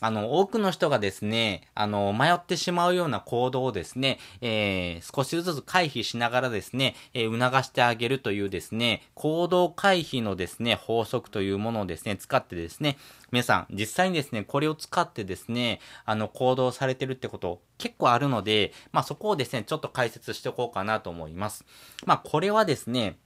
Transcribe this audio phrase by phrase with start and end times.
[0.00, 12.96] あの、多くの人がですね、あの、迷ってしまうような行動をですね、えー、少しずつ回避しながらですね、えー、促してあげるというですね、行動回避のですね、法則というものをですね、使ってですね、
[13.30, 21.64] 皆さん、実際にですね、これを使ってですね、あの、行動されてるってこと結構あるので、まあ、そこをですね、ちょっと解説しておこうかなと思います。
[22.06, 23.18] まあ、これはですね、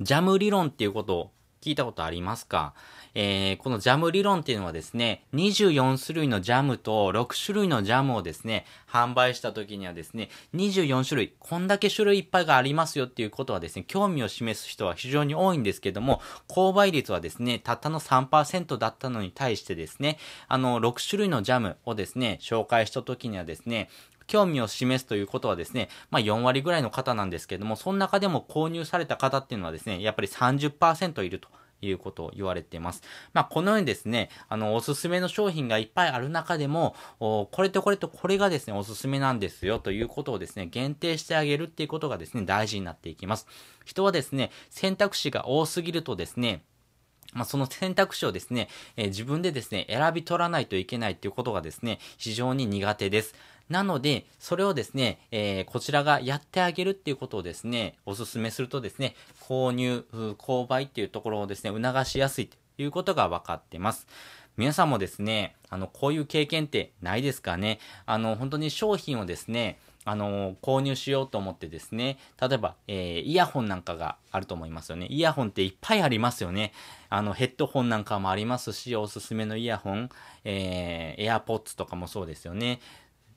[0.00, 1.30] ジャム理論っていうことを
[1.66, 2.74] 聞いたことありますか？
[3.18, 23.88] えー、このジャム理論っていうのはですね、24種類のジャムと6種類のジャムをですね、販売した時にはですね、24種類、こんだけ種類いっぱいがありますよっていうことはですね、興味を示す人は非常に多いんですけども、購買率はですね、たったの3%だったのに対してですね、あの、6種類のジャムをですね、紹介した時にはですね、
[24.26, 31.48] 興味を示すということはですね、まあ4割ぐらいの方なんですけども、その中でも購入された方っていうのはですね、やっぱり30%いると。
[31.82, 33.02] いうことを言われています。
[33.32, 43.46] まあ、このようにですね、あの、おすすめの商品がいっぱいある中でも、これとこれとこれがですね、おすすめなんですよということをですね、限定してあげるっていうことがですね、大事になっていきます。
[43.84, 46.62] 人はですね、選択肢が多すぎるとですね、
[47.36, 53.34] まあ、その選択肢をですね、えー、自分でですね、選び取らないといけないっていうことがですね、非常に苦手です。
[53.68, 60.06] なので、それをですね、えー、こちらがやってあげるっていうことをですね、お勧めするとですね、購入、
[60.38, 64.06] 購買っていうところをですね、促しやすいということが分かってます。
[64.56, 67.78] 皆さんもですね、あの、こういう経験ってないですかね？
[68.06, 75.06] あの、本当に商品をですね、あの、購入しようと思ってですね、例えば、えー、イヤホンなんかがあると思いますよね。
[75.10, 76.72] イヤホンっていっぱいありますよね。
[77.10, 80.08] あの、ヘッドホンなんかもありますし、おすすめのイヤホン、
[80.44, 82.80] えー、AirPods とかもそうですよね。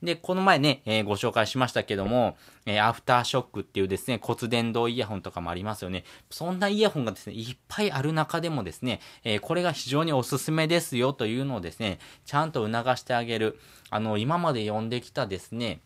[0.00, 2.36] で、この前ね、えー、ご紹介しましたけども、
[2.66, 6.04] えー、アフターショックっていうですね、骨伝導イヤホンとかもありますよね。
[6.30, 13.58] そんなイヤホンがですね、いっぱいある中でもですね、えー、これが非常におすすめですよというのをですね、ちゃんと促してあげる。
[13.90, 15.80] あの、今まで読んできたですね、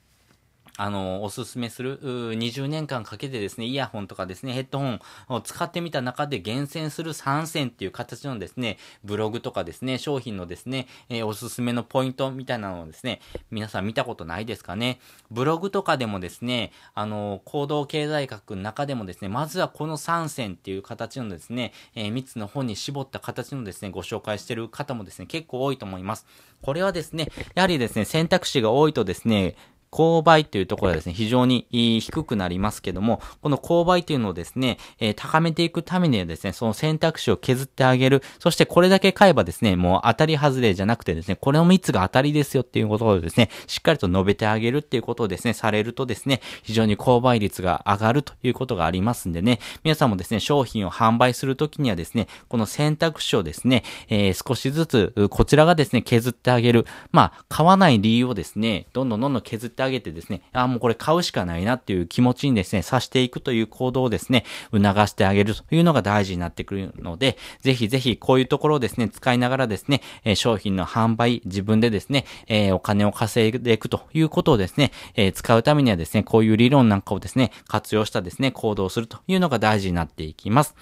[0.77, 13.21] あの、おすすめする、20年間かけてですね、イヤホンとかですね、ヘッドホンを使ってみた中で厳選する3選っていう形のですね、ブログとかですね、商品のですね、えー、おすすめのポイントみたいなのをですね、
[13.51, 14.99] 皆さん見たことないですかね？
[15.31, 26.27] ブログとかでもですね、あの、行動経済学の中でもですね、まずはこの3選っていう形のですね、えー、3つの本に絞った形のですね、ご紹介してる方もですね、結構多いと思います。
[26.63, 29.55] これはですね、やはりですね、選択肢が多いとですね、
[29.95, 38.21] 勾配というところはですね、非常に低くなりますけども、この勾配というのをですね、えー、高めていくためにはですね、その選択肢を削ってあげる。
[38.41, 56.85] そしてこれだけ買えばですね、もう当たり外れじゃなくてですね、これの3つが当たりですよっていうことをですね、しっかりと述べてあげるっていうことをですね、されるとですね、非常に購買率が上がるということがありますんでね、皆さんもですね、商品を販売するときにはですね、この選択肢をですね、えー、少しずつ、こちらがですね、削ってあげる。
[57.13, 80.75] まあ、買わない理由をですね、どんどんどんどん削ってあげてですね、あ、もうこれ買うしかないなっていう気持ちにですね、さしていくという行動をですね、促してあげるというのが大事になってくるので、ぜひぜひこういうところをですね、使いながらですね、え商品の販売、自分でですね、えお金を稼いでいくということをですね、え使うためにはですね、こういう理論なんかをですね、活用したですね、行動するというのが大事になっていきます。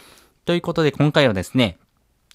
[0.45, 1.79] ということで今回はですね、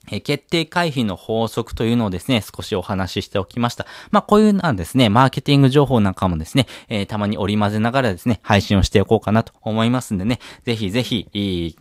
[0.09, 3.85] え決定回避の法則というのをですね、少しお話ししておきました。
[4.11, 11.77] まあ、こういうのはですね、マーケティング情報なんかもですね、えー、たまに織り交ぜながらですね、配信をしておこうかなと思いますんでね、ぜひぜひ、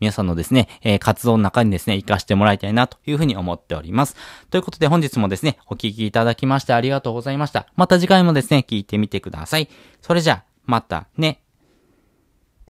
[0.00, 4.16] 皆さんのですね、えー、活動の中にですね、活かしてもらいたいなというふうに思っております。
[4.50, 7.68] ということで本日もですね、お聞きいただきましてありがとうございました。
[7.76, 9.68] また次回もですね、聞いてみてください。
[10.00, 11.42] それじゃあ、またね。